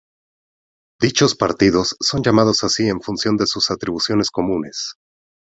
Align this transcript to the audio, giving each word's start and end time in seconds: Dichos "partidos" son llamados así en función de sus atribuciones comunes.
Dichos 0.99 1.35
"partidos" 1.35 1.95
son 1.99 2.23
llamados 2.23 2.63
así 2.63 2.87
en 2.89 3.01
función 3.01 3.37
de 3.37 3.45
sus 3.45 3.69
atribuciones 3.69 4.31
comunes. 4.31 4.95